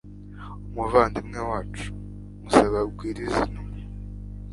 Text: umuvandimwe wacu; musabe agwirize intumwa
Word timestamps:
umuvandimwe 0.69 1.39
wacu; 1.49 1.87
musabe 2.43 2.77
agwirize 2.83 3.39
intumwa 3.47 3.79